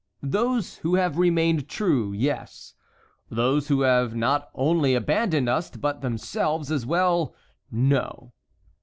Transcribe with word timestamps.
"Those 0.23 0.77
who 0.77 0.95
have 0.95 1.19
remained 1.19 1.69
true, 1.69 2.11
yes; 2.11 2.73
those 3.29 3.67
who 3.67 3.85
not 4.15 4.49
only 4.55 4.93
have 4.93 5.03
abandoned 5.03 5.47
us, 5.47 5.69
but 5.69 6.01
themselves 6.01 6.71
as 6.71 6.87
well, 6.87 7.35
no." 7.69 8.33